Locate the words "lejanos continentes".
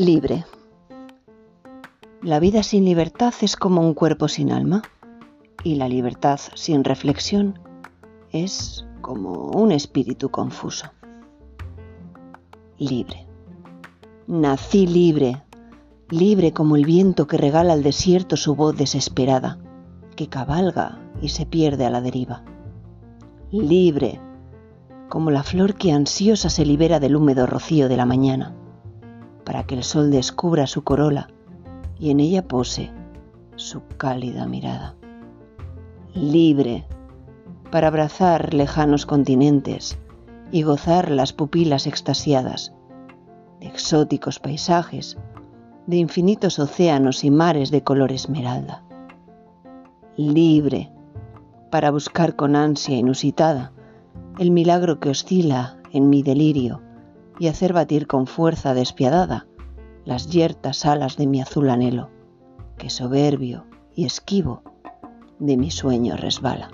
38.54-39.98